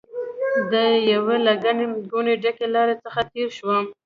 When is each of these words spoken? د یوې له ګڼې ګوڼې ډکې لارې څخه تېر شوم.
د 0.71 0.73
یوې 1.11 1.37
له 1.45 1.53
ګڼې 1.63 1.85
ګوڼې 2.11 2.35
ډکې 2.43 2.67
لارې 2.75 2.95
څخه 3.03 3.19
تېر 3.31 3.49
شوم. 3.57 3.85